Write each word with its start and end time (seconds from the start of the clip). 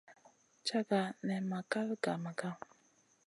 Caga 0.67 1.01
nan 1.27 1.43
ma 1.49 1.59
kal 1.71 1.87
gah 2.03 2.17
Maga. 2.23 2.51